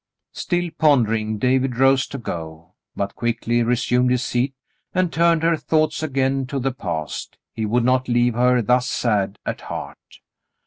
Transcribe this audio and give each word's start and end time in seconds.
Still 0.33 0.71
pondering, 0.79 1.37
David 1.37 1.77
rose 1.77 2.07
to 2.07 2.17
go, 2.17 2.73
but 2.95 3.13
quickly 3.13 3.61
resumed 3.61 4.09
his 4.09 4.23
seat, 4.23 4.55
and 4.95 5.13
turned 5.13 5.43
her 5.43 5.55
thoughts 5.55 6.01
again 6.01 6.47
to 6.47 6.57
the 6.57 6.71
past. 6.73 7.37
He 7.53 7.67
would 7.67 7.83
not 7.83 8.07
leave 8.07 8.33
her 8.33 8.63
thus 8.63 8.89
sad 8.89 9.37
at 9.45 9.61
heart. 9.61 9.99